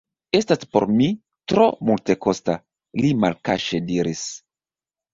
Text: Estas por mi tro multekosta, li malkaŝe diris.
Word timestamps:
Estas 0.37 0.63
por 0.71 0.85
mi 0.93 1.09
tro 1.53 1.69
multekosta, 1.91 2.57
li 3.05 3.15
malkaŝe 3.27 3.87
diris. 3.95 4.29